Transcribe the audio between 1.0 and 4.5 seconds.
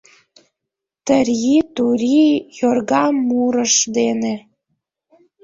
Тьыри-тюри йорга мурыж дене